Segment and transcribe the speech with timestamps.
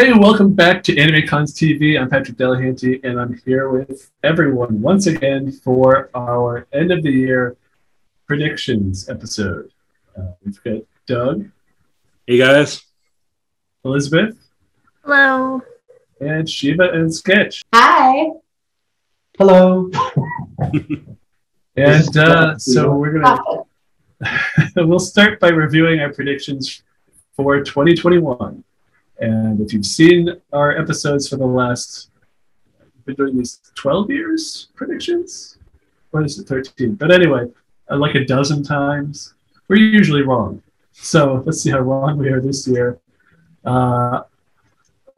[0.00, 2.00] Hey, welcome back to AnimeCons TV.
[2.00, 7.10] I'm Patrick Delahanty, and I'm here with everyone once again for our end of the
[7.10, 7.58] year
[8.26, 9.70] predictions episode.
[10.16, 11.50] Uh, we've got Doug,
[12.26, 12.82] Hey guys.
[13.84, 14.38] Elizabeth,
[15.04, 15.60] Hello.
[16.18, 17.62] and Shiva and Sketch.
[17.74, 18.30] Hi.
[19.36, 19.90] Hello.
[21.76, 23.42] And uh, so we're gonna
[24.76, 26.84] we'll start by reviewing our predictions
[27.36, 28.64] for 2021.
[29.20, 32.10] And if you've seen our episodes for the last,
[32.80, 35.58] we've been doing these 12 years predictions?
[36.12, 36.94] Or is it 13?
[36.94, 37.46] But anyway,
[37.90, 39.34] uh, like a dozen times.
[39.68, 40.62] We're usually wrong.
[40.92, 42.98] So let's see how wrong we are this year.
[43.64, 44.22] Uh,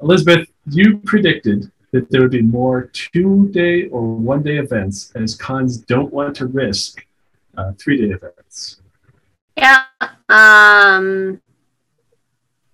[0.00, 5.34] Elizabeth, you predicted that there would be more two day or one day events as
[5.34, 7.04] cons don't want to risk
[7.56, 8.80] uh, three day events.
[9.56, 9.84] Yeah.
[10.28, 11.40] Um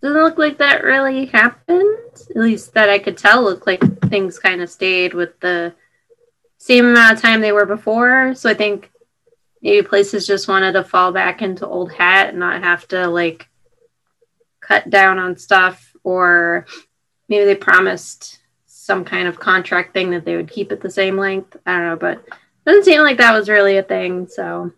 [0.00, 1.98] doesn't look like that really happened.
[2.30, 5.74] At least that I could tell looked like things kind of stayed with the
[6.58, 8.34] same amount of time they were before.
[8.34, 8.90] So I think
[9.62, 13.48] maybe places just wanted to fall back into old hat and not have to like
[14.60, 16.66] cut down on stuff or
[17.28, 21.16] maybe they promised some kind of contract thing that they would keep it the same
[21.16, 21.56] length.
[21.66, 22.24] I don't know, but
[22.64, 24.28] doesn't seem like that was really a thing.
[24.28, 24.72] So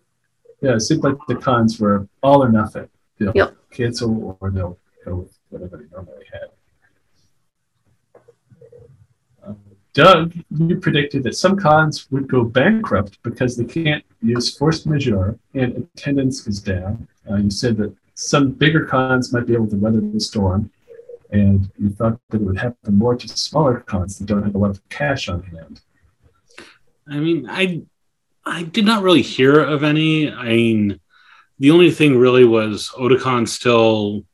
[0.60, 2.88] Yeah, it seemed like the cons were all or nothing.
[3.18, 3.56] They'll Yep.
[3.70, 6.24] cancel or they'll normally.
[9.42, 9.54] Uh,
[9.92, 15.38] Doug, you predicted that some cons would go bankrupt because they can't use force majeure
[15.54, 17.08] and attendance is down.
[17.28, 20.70] Uh, you said that some bigger cons might be able to weather the storm,
[21.30, 24.58] and you thought that it would happen more to smaller cons that don't have a
[24.58, 25.80] lot of cash on hand.
[27.08, 27.82] I mean, I
[28.44, 30.30] I did not really hear of any.
[30.30, 31.00] I mean,
[31.58, 34.24] the only thing really was Otakon still,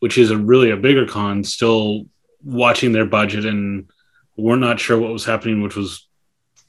[0.00, 2.06] which is a really a bigger con, still
[2.42, 3.90] watching their budget and
[4.36, 6.08] we're not sure what was happening, which was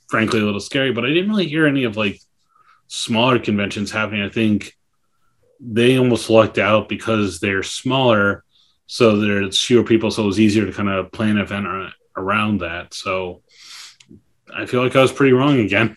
[0.09, 0.91] frankly a little scary.
[0.91, 2.19] But I didn't really hear any of like
[2.87, 4.21] smaller conventions happening.
[4.21, 4.77] I think
[5.59, 8.43] they almost lucked out because they're smaller,
[8.87, 12.59] so there's fewer people, so it was easier to kind of plan an event around
[12.59, 12.93] that.
[12.93, 13.41] So
[14.53, 15.95] I feel like I was pretty wrong again.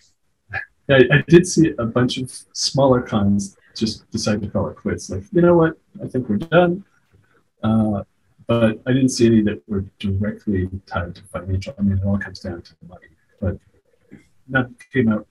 [0.88, 4.76] Yeah, I, I did see a bunch of smaller cons just decide to call it
[4.76, 5.10] quits.
[5.10, 5.76] Like, you know what?
[6.02, 6.84] I think we're done.
[7.64, 8.04] Uh,
[8.46, 11.74] but I didn't see any that were directly tied to financial.
[11.78, 13.06] I mean, it all comes down to the money.
[13.40, 13.58] But
[14.46, 15.26] none came out.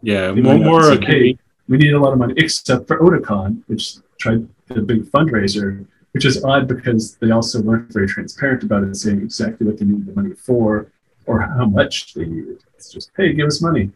[0.00, 0.82] Yeah, more more.
[0.84, 5.02] say, hey, we need a lot of money, except for Otakon, which tried the big
[5.06, 9.78] fundraiser, which is odd because they also weren't very transparent about it, saying exactly what
[9.78, 10.92] they needed the money for
[11.26, 12.62] or how much they needed.
[12.74, 13.90] It's just, hey, give us money.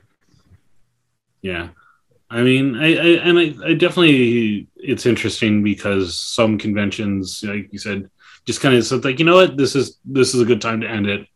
[1.40, 1.68] Yeah,
[2.28, 7.78] I mean, I, I and I, I definitely it's interesting because some conventions, like you
[7.78, 8.10] said,
[8.44, 10.80] just kind of said like, you know what, this is this is a good time
[10.80, 11.26] to end it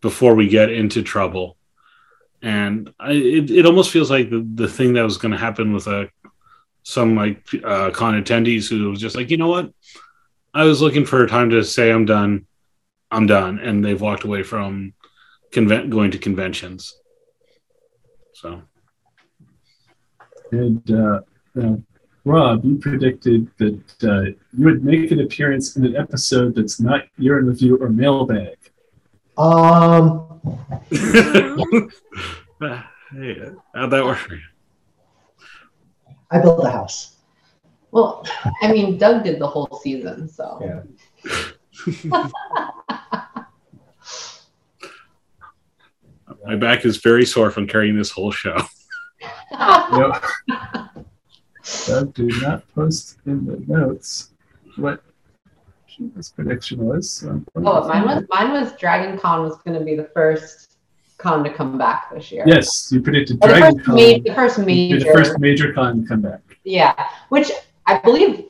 [0.00, 1.56] before we get into trouble.
[2.42, 5.72] And I, it, it almost feels like the, the thing that was going to happen
[5.72, 6.10] with a
[6.82, 9.72] some like uh, con attendees who was just like, you know what,
[10.52, 12.46] I was looking for a time to say I'm done,
[13.10, 14.92] I'm done, and they've walked away from
[15.50, 16.96] convent going to conventions.
[18.34, 18.62] So.
[20.52, 21.20] And uh,
[21.60, 21.76] uh,
[22.24, 24.22] Rob, you predicted that uh,
[24.56, 28.56] you would make an appearance in an episode that's not year in review or mailbag.
[29.36, 30.40] Um,
[30.90, 31.90] hey,
[33.74, 34.42] how'd that work for you?
[36.30, 37.16] I built a house.
[37.90, 38.26] Well,
[38.62, 40.58] I mean, Doug did the whole season, so.
[40.60, 40.82] Yeah.
[46.44, 48.56] My back is very sore from carrying this whole show.
[49.56, 50.24] Yep.
[51.86, 54.30] Doug did not post in the notes
[54.76, 55.02] what
[56.16, 57.10] his prediction was.
[57.10, 60.76] so Oh, mine was mine was Dragon Con was going to be the first
[61.18, 62.44] con to come back this year.
[62.46, 63.94] Yes, you predicted Or the Dragon first, Con.
[63.94, 64.98] ma- the first be major.
[64.98, 66.40] the first major con to come back.
[66.64, 66.92] Yeah,
[67.28, 67.50] which
[67.86, 68.44] I believe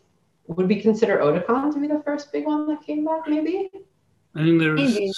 [0.46, 3.28] would we consider Otakon to be the first big one that came back?
[3.28, 3.70] Maybe.
[4.34, 5.12] I mean, there's Maybe.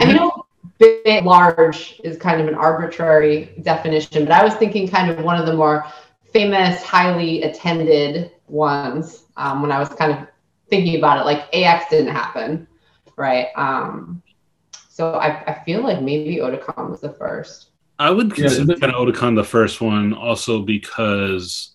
[0.00, 0.30] I mean,
[0.78, 5.38] big, large is kind of an arbitrary definition, but I was thinking kind of one
[5.38, 5.84] of the more
[6.32, 10.26] famous, highly attended ones um, when I was kind of
[10.68, 11.24] thinking about it.
[11.24, 12.66] Like AX didn't happen,
[13.16, 13.48] right?
[13.56, 14.22] Um,
[14.88, 17.70] so I, I feel like maybe Otakon was the first.
[17.98, 21.74] I would consider the- kind of Otakon the first one also because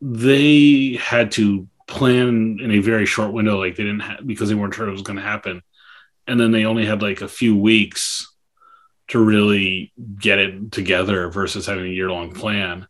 [0.00, 4.54] they had to plan in a very short window, like they didn't have because they
[4.54, 5.62] weren't sure it was going to happen,
[6.26, 8.26] and then they only had like a few weeks
[9.08, 12.86] to really get it together versus having a year long plan.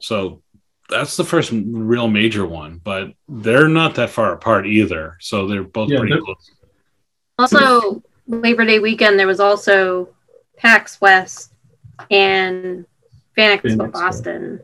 [0.00, 0.42] So
[0.88, 5.16] that's the first real major one, but they're not that far apart either.
[5.20, 6.50] So they're both Yeah, pretty they're- close.
[7.38, 10.08] Also, Labor Day weekend, there was also
[10.56, 11.52] PAX West
[12.10, 12.86] and
[13.34, 13.92] Fan Expo Fan Expo.
[13.92, 14.60] Boston.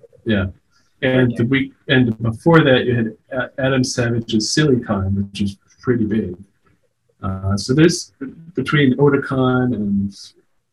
[1.03, 2.95] And the week and before that, you
[3.31, 6.37] had Adam Savage's SiliCon, which is pretty big.
[7.23, 8.13] Uh, so there's
[8.55, 10.11] between Otakon and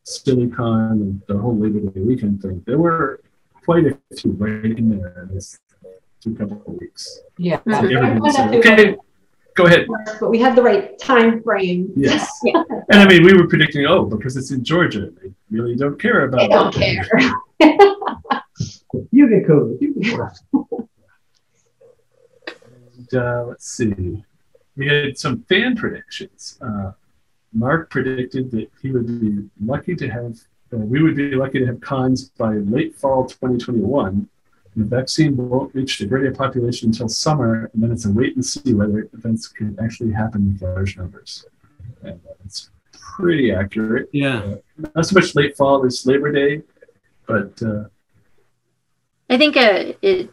[0.06, 2.62] SiliCon and the whole Labor Day weekend thing.
[2.66, 3.20] There were
[3.64, 5.58] quite a few right in there in this
[6.20, 7.20] two couple of weeks.
[7.38, 7.60] Yeah.
[7.66, 8.96] Everybody said, Everyone had to okay,
[9.54, 9.86] go ahead.
[10.20, 11.92] But we had the right time frame.
[11.96, 12.28] Yes.
[12.44, 12.62] Yeah.
[12.92, 16.24] And I mean, we were predicting, oh, because it's in Georgia, they really don't care
[16.24, 17.08] about They don't it.
[17.08, 17.32] care.
[19.12, 19.80] You get COVID.
[19.80, 20.18] You get
[20.52, 20.88] COVID.
[22.98, 24.24] And, uh, let's see.
[24.76, 26.58] We had some fan predictions.
[26.60, 26.92] Uh,
[27.52, 30.38] Mark predicted that he would be lucky to have,
[30.78, 34.28] we would be lucky to have cons by late fall 2021.
[34.76, 38.44] The vaccine won't reach the greater population until summer, and then it's a wait and
[38.44, 41.44] see whether events can actually happen in large numbers.
[42.02, 44.08] And uh, it's pretty accurate.
[44.12, 44.56] Yeah.
[44.94, 46.62] Not so much late fall as Labor Day,
[47.26, 47.84] but uh,
[49.28, 50.30] I think uh, it,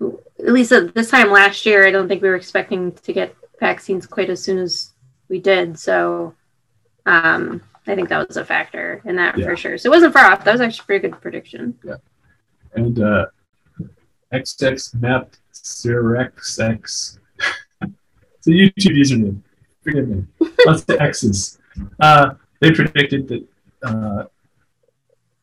[0.00, 3.34] at least at this time last year, I don't think we were expecting to get
[3.60, 4.92] vaccines quite as soon as
[5.28, 5.78] we did.
[5.78, 6.34] So
[7.04, 9.46] um, I think that was a factor in that Yeah.
[9.46, 9.78] for sure.
[9.78, 10.44] So it wasn't far off.
[10.44, 11.78] That was actually a pretty good prediction.
[11.84, 11.94] Yeah.
[12.74, 13.26] And uh,
[14.32, 17.18] XX Map XXX.
[17.80, 19.40] it's a YouTube username.
[19.82, 20.24] Forgive me.
[20.66, 21.58] Lots of X's.
[22.00, 23.46] Uh, they predicted that
[23.84, 24.24] uh,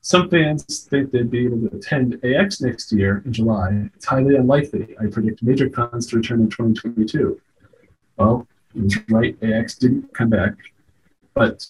[0.01, 3.89] some fans think they'd be able to attend AX next year in July.
[3.95, 4.95] It's highly unlikely.
[4.99, 7.39] I predict major cons to return in 2022.
[8.17, 9.37] Well, he was right.
[9.43, 10.53] AX didn't come back,
[11.33, 11.65] but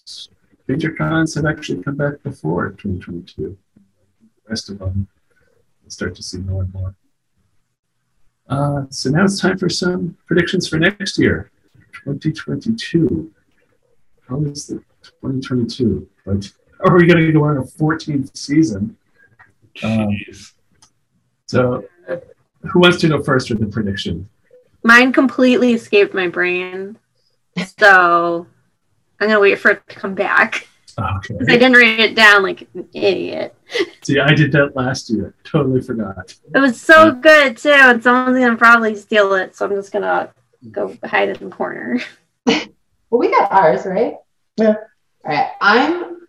[0.67, 3.57] major cons have actually come back before 2022.
[3.75, 5.07] The rest of them
[5.81, 6.95] we'll start to see more and more.
[8.47, 11.49] Uh, so now it's time for some predictions for next year,
[12.03, 13.31] 2022.
[14.27, 16.07] How is the 2022?
[16.25, 16.51] But
[16.81, 18.97] are we going to go on a 14th season?
[19.81, 20.53] Um, Jeez.
[21.47, 24.29] So, who wants to go first with the prediction?
[24.83, 26.97] Mine completely escaped my brain.
[27.77, 28.47] So
[29.23, 30.67] I'm going to wait for it to come back.
[30.99, 31.33] Okay.
[31.37, 33.55] 'Cause I didn't write it down like an idiot.
[34.03, 35.33] See, I did that last year.
[35.43, 36.35] Totally forgot.
[36.53, 39.55] It was so good too, and someone's gonna probably steal it.
[39.55, 40.29] So I'm just gonna
[40.71, 41.99] go hide it in the corner.
[43.09, 44.15] Well, we got ours, right?
[44.57, 44.73] Yeah.
[45.23, 45.51] All right.
[45.61, 46.27] I'm,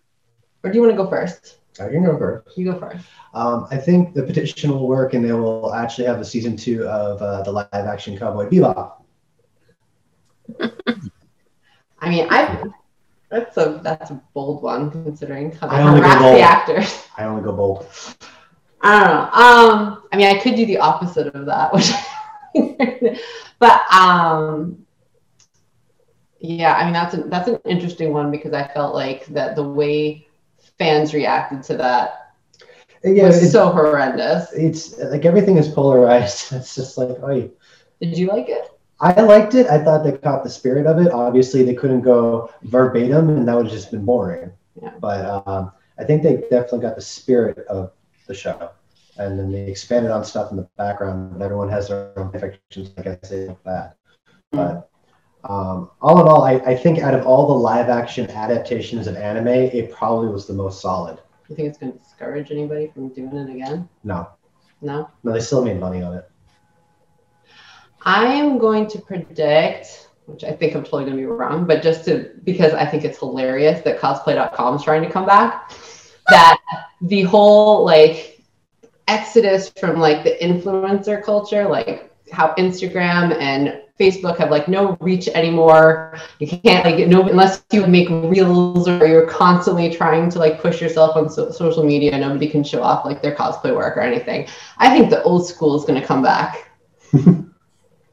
[0.63, 1.57] or do you want to go first?
[1.79, 2.55] I can go first.
[2.57, 3.03] You go first.
[3.33, 6.85] Um, I think the petition will work, and they will actually have a season two
[6.87, 9.01] of uh, the live action Cowboy Bebop.
[11.99, 12.63] I mean, I.
[13.35, 17.07] That's a that's a bold one considering how they harass the actors.
[17.17, 17.85] I only go bold.
[18.79, 19.21] I don't know.
[19.23, 21.91] Um, I mean, I could do the opposite of that, which,
[23.59, 24.85] but um,
[26.39, 26.75] yeah.
[26.75, 30.27] I mean, that's a, that's an interesting one because I felt like that the way
[30.77, 32.35] fans reacted to that
[33.03, 34.53] Yeah, was it's, so horrendous.
[34.53, 36.53] it's like everything is polarized.
[36.53, 37.49] It's just like, oh,
[37.99, 38.69] Did you like it?
[39.05, 39.67] I liked it.
[39.67, 41.11] I thought they caught the spirit of it.
[41.11, 44.51] Obviously, they couldn't go verbatim, and that would have just been boring.
[44.81, 44.93] Yeah.
[44.99, 47.91] But um, I think they definitely got the spirit of
[48.27, 48.71] the show,
[49.17, 51.33] and then they expanded on stuff in the background.
[51.33, 53.97] And everyone has their own perfections, like I say, like that.
[54.51, 54.89] But
[55.43, 59.15] um, all in all, I, I think out of all the live action adaptations of
[59.17, 61.19] anime, it probably was the most solid.
[61.47, 63.87] You think it's going to discourage anybody from doing it again?
[64.03, 64.29] No,
[64.81, 65.11] No.
[65.23, 66.27] no, they still made money on it.
[68.05, 71.81] I am going to predict, which I think I'm totally going to be wrong, but
[71.81, 75.71] just to because I think it's hilarious that cosplay.com is trying to come back,
[76.29, 76.61] that
[77.01, 78.41] the whole like
[79.07, 85.27] exodus from like the influencer culture, like how Instagram and Facebook have like no reach
[85.29, 86.19] anymore.
[86.39, 90.79] You can't like no unless you make reels or you're constantly trying to like push
[90.79, 92.15] yourself on so- social media.
[92.17, 94.47] Nobody can show off like their cosplay work or anything.
[94.77, 96.69] I think the old school is going to come back.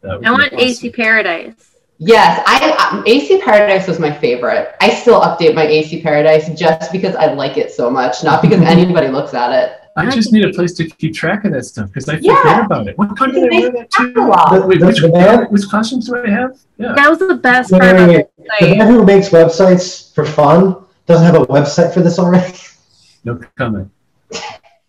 [0.02, 0.58] That I want awesome.
[0.58, 1.54] AC Paradise.
[1.98, 4.74] Yes, I um, AC Paradise was my favorite.
[4.80, 8.60] I still update my AC Paradise just because I like it so much, not because
[8.76, 9.78] anybody looks at it.
[9.94, 12.64] I just need a place to keep track of that stuff because I forget Yeah.
[12.64, 12.96] about it.
[12.98, 14.66] What kind do Because they they wear that have a to?
[14.66, 16.58] Wait, which, the which costumes do I have?
[16.78, 16.94] Yeah.
[16.94, 18.26] That was the best Wait, part wait, of wait.
[18.60, 22.56] The Like, man who makes websites for fun doesn't have a website for this already.
[23.24, 23.88] No comment.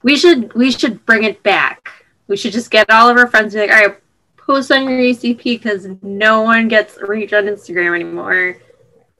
[0.01, 1.89] we should we should bring it back.
[2.27, 3.97] We should just get all of our friends and be like, all right,
[4.45, 8.57] post on your ACP because no one gets reach on Instagram anymore.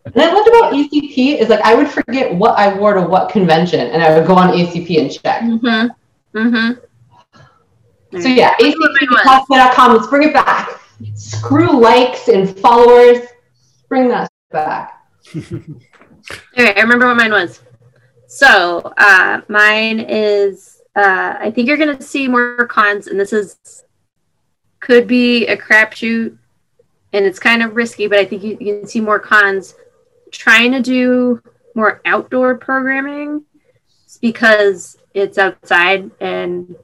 [0.06, 3.30] And I loved about ACP is like I would forget what I wore to what
[3.30, 5.42] convention, and I would go on ACP and check.
[5.42, 6.38] Mm-hmm.
[6.38, 8.20] Mm-hmm.
[8.22, 9.94] So yeah, actcosplay.com.
[9.94, 10.80] Let's bring it back.
[11.16, 13.20] Screw likes and followers.
[13.90, 15.06] Bring that back.
[16.58, 17.62] Okay, I remember what mine was.
[18.28, 20.82] So uh, mine is.
[20.96, 23.84] Uh, I think you're gonna see more cons, and this is
[24.84, 26.38] could be a crapshoot,
[27.14, 29.76] and it's kind of risky, but I think you, you can see more cons
[30.30, 31.42] trying to do
[31.74, 33.46] more outdoor programming
[34.20, 36.76] because it's outside and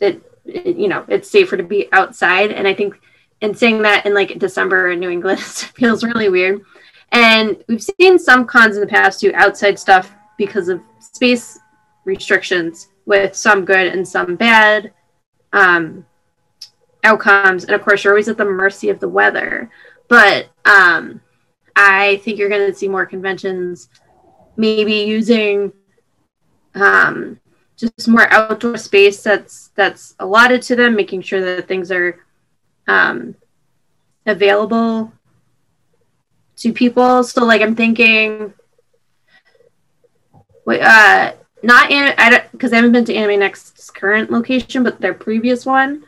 [0.00, 2.52] it, you know it's safer to be outside.
[2.52, 3.00] And i think
[3.40, 6.62] in saying that in like december in new england feels really weird.
[7.12, 11.58] And we've seen some cons in the past do outside stuff because of space
[12.04, 14.92] restrictions with some good and some bad.
[15.52, 16.06] Um,
[17.04, 19.70] outcomes and of course you're always at the mercy of the weather
[20.08, 21.20] but um,
[21.76, 23.88] i think you're going to see more conventions
[24.56, 25.72] maybe using
[26.74, 27.40] um,
[27.76, 32.24] just more outdoor space that's that's allotted to them, making sure that things are
[32.86, 33.34] um,
[34.26, 35.12] available
[36.56, 37.24] to people.
[37.24, 38.52] So like I'm thinking,
[40.66, 45.00] wait, uh, not in I because I haven't been to Anime Next's current location, but
[45.00, 46.04] their previous one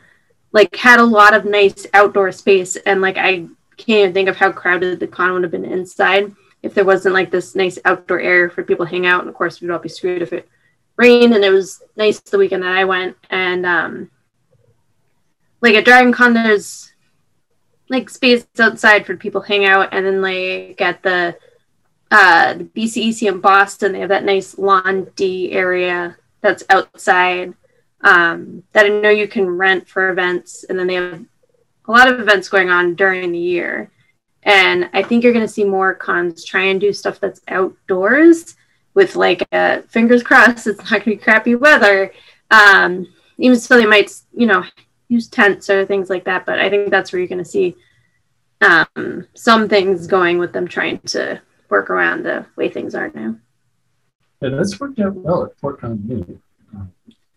[0.53, 4.37] like had a lot of nice outdoor space, and like I can't even think of
[4.37, 8.21] how crowded the con would have been inside if there wasn't like this nice outdoor
[8.21, 9.19] area for people to hang out.
[9.19, 10.47] And of course, we'd all be screwed if it
[10.95, 13.17] rained and it was nice the weekend that I went.
[13.29, 14.11] And um,
[15.61, 16.93] like at Dragon Con, there's
[17.89, 19.89] like space outside for people to hang out.
[19.91, 21.37] And then like at the,
[22.11, 27.53] uh, the BCEC in Boston, they have that nice lawn D area that's outside
[28.03, 30.65] um, that I know you can rent for events.
[30.65, 31.25] And then they have
[31.87, 33.89] a lot of events going on during the year.
[34.43, 38.55] And I think you're going to see more cons try and do stuff that's outdoors
[38.93, 42.11] with like a fingers crossed it's not going to be crappy weather.
[42.51, 43.07] Um,
[43.37, 44.63] even so, they might, you know,
[45.07, 46.45] use tents or things like that.
[46.45, 47.75] But I think that's where you're going to see
[48.61, 53.35] um, some things going with them trying to work around the way things are now.
[54.41, 56.41] Yeah, that's worked out well at PortCon Maine.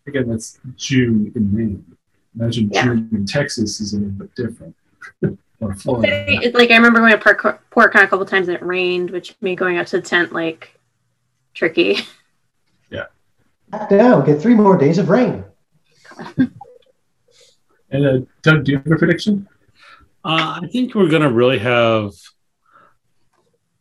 [0.07, 1.97] Again, that's June in Maine.
[2.39, 2.85] Imagine yeah.
[2.85, 4.77] June in Texas is a little bit different.
[5.61, 6.25] or Florida.
[6.29, 9.37] It's like I remember going to Port, PortCon a couple times and it rained, which
[9.41, 10.79] made going out to the tent like
[11.55, 11.99] tricky.
[12.89, 13.07] Yeah.
[13.71, 14.25] Back down.
[14.25, 15.45] Get three more days of rain.
[16.37, 19.49] and uh, Doug, do you have a prediction?
[20.25, 22.13] Uh, I think we're going to really have.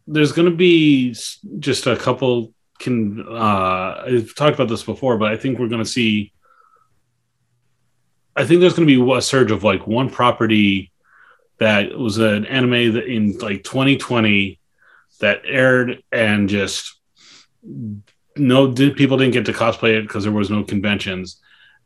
[0.08, 1.16] There's going to be
[1.60, 2.52] just a couple.
[2.80, 6.34] Can uh, I've talked about this before, but I think we're going to see.
[8.36, 10.92] I think there's going to be a surge of like one property
[11.58, 14.60] that was an anime that in like 2020
[15.22, 17.00] that aired and just
[18.36, 21.42] no did, people didn't get to cosplay it because there was no conventions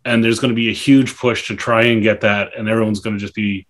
[0.05, 3.00] and there's going to be a huge push to try and get that and everyone's
[3.00, 3.67] going to just be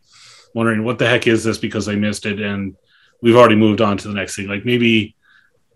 [0.56, 2.76] wondering what the heck is this because they missed it and
[3.22, 5.16] we've already moved on to the next thing like maybe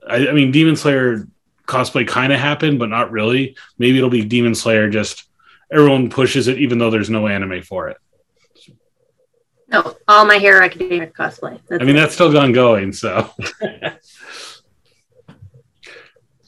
[0.08, 1.28] i, I mean demon slayer
[1.68, 5.26] cosplay kind of happened but not really maybe it'll be demon slayer just
[5.72, 7.98] everyone pushes it even though there's no anime for it
[9.70, 12.00] no all my hero academia cosplay that's i mean it.
[12.00, 13.30] that's still ongoing so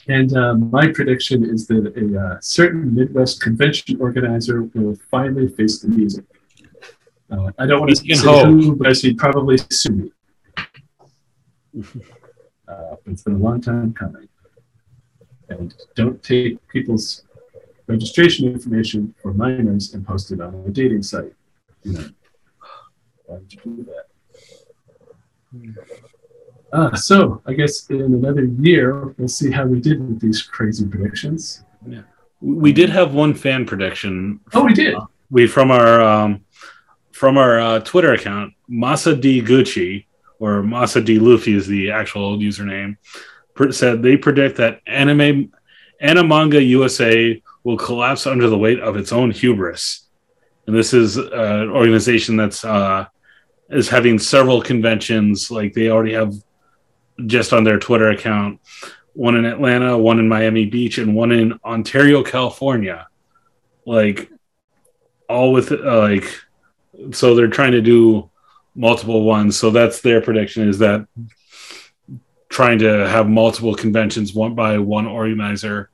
[0.07, 5.79] And uh, my prediction is that a uh, certain Midwest convention organizer will finally face
[5.79, 6.25] the music.
[7.31, 8.45] Uh, I don't want to say hope.
[8.45, 10.11] who, but I see probably soon.
[12.67, 14.27] Uh, it's been a long time coming.
[15.49, 17.23] And don't take people's
[17.87, 21.33] registration information for minors and post it on a dating site.
[21.83, 22.09] You know,
[23.25, 24.05] why would you do that?
[25.51, 25.71] Hmm.
[26.73, 30.85] Uh, so I guess in another year we'll see how we did with these crazy
[30.85, 31.63] predictions.
[31.87, 32.01] Yeah,
[32.41, 34.41] we did have one fan prediction.
[34.53, 34.95] Oh, we did.
[34.95, 36.43] Uh, we from our um,
[37.11, 40.05] from our uh, Twitter account, Masa D Gucci
[40.39, 42.97] or Masa D Luffy is the actual username.
[43.71, 45.51] Said they predict that anime
[46.01, 50.07] Animanga USA will collapse under the weight of its own hubris.
[50.67, 53.05] And this is uh, an organization that's uh,
[53.69, 55.51] is having several conventions.
[55.51, 56.33] Like they already have
[57.25, 58.59] just on their Twitter account.
[59.13, 63.07] One in Atlanta, one in Miami Beach, and one in Ontario, California.
[63.85, 64.29] Like
[65.29, 66.41] all with uh, like,
[67.11, 68.29] so they're trying to do
[68.75, 69.57] multiple ones.
[69.57, 71.07] So that's their prediction is that
[72.55, 75.89] trying to have multiple conventions one by one organizer,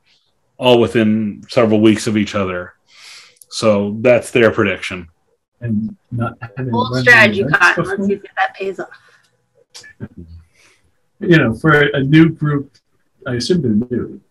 [0.57, 2.75] all within several weeks of each other.
[3.49, 5.09] So that's their prediction.
[5.61, 7.83] And not having old strategy, Cotton.
[7.83, 8.89] Let's see if that pays off.
[11.19, 12.77] you know, for a new group,
[13.25, 14.21] I assume they're new.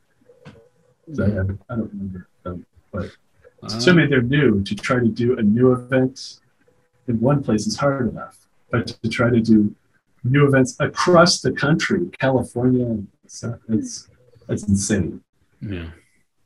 [1.18, 5.42] I, I don't remember them, but uh, assuming they're new, to try to do a
[5.42, 6.38] new event
[7.08, 9.75] in one place is hard enough, but to try to do
[10.25, 14.09] new events across the country, California, so it's
[14.47, 15.23] that's insane.
[15.61, 15.91] yeah.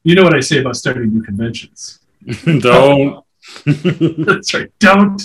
[0.03, 2.01] You know what I say about starting new conventions?
[2.61, 3.25] Don't.
[3.65, 4.71] That's right.
[4.79, 5.23] Don't.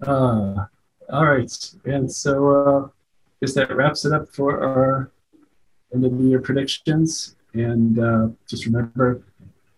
[0.00, 0.66] Uh,
[1.12, 2.90] all right, and so uh, I
[3.40, 5.10] guess that wraps it up for our
[5.92, 7.36] end of the year predictions.
[7.54, 9.22] And uh, just remember,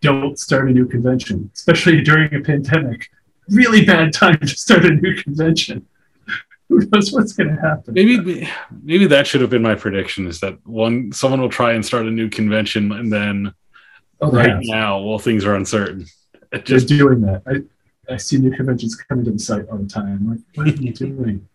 [0.00, 3.10] don't start a new convention, especially during a pandemic.
[3.48, 5.86] Really bad time to start a new convention.
[6.68, 7.94] Who knows what's going to happen?
[7.94, 8.48] maybe
[8.82, 12.06] maybe that should have been my prediction is that one someone will try and start
[12.06, 13.54] a new convention and then
[14.20, 16.06] Oh, right now well things are uncertain
[16.52, 17.42] Just just doing that.
[17.46, 20.06] I, I see new conventions coming to the site all the time.
[20.06, 21.48] I'm like, what are you doing?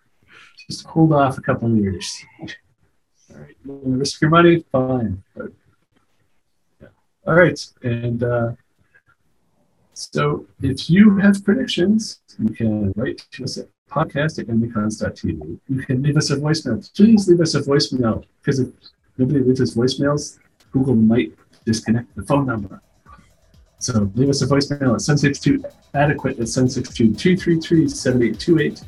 [0.70, 2.24] Just hold off a couple of years.
[2.40, 2.48] All
[3.38, 5.24] right, you risk your money, fine.
[5.36, 5.52] But
[6.82, 6.88] yeah.
[7.26, 8.52] all right, and uh,
[9.94, 15.60] so if you have predictions, you can write to us at podcast at animecons.tv.
[15.68, 16.78] You can leave us a voicemail.
[16.96, 18.70] Please leave us a voicemail because if
[19.18, 20.40] nobody leaves us voicemails,
[20.72, 21.34] Google might
[21.66, 22.82] disconnect the phone number.
[23.80, 28.84] So leave us a voicemail at 762 adequate at 762 233 7828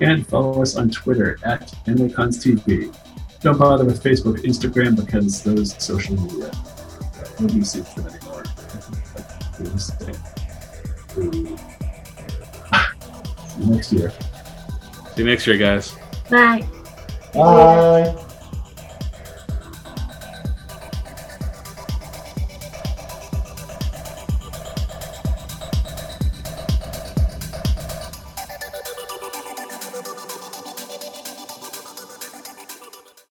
[0.00, 2.96] and follow us on Twitter at NLConsTV.
[3.40, 6.50] Don't bother with Facebook, Instagram because those social media
[7.38, 8.44] nobody sees them anymore.
[13.58, 14.12] Next year.
[15.14, 15.96] See you next year guys
[16.30, 16.66] Bye.
[17.34, 18.28] Bye.